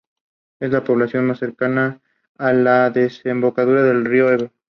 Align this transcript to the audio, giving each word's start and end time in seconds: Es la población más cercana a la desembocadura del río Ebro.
Es 0.59 0.71
la 0.71 0.83
población 0.83 1.27
más 1.27 1.37
cercana 1.37 2.01
a 2.39 2.53
la 2.53 2.89
desembocadura 2.89 3.83
del 3.83 4.03
río 4.03 4.31
Ebro. 4.31 4.51